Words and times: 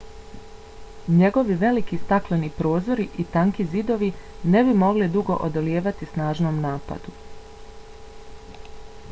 njegovi 1.17 1.57
veliki 1.63 1.99
stakleni 2.05 2.49
prozori 2.61 3.05
i 3.25 3.27
tanki 3.35 3.67
zidovi 3.75 4.09
ne 4.57 4.65
bi 4.71 4.75
mogli 4.85 5.11
dugo 5.19 5.39
odolijevati 5.51 6.11
snažnom 6.15 6.61
napadu 6.67 7.17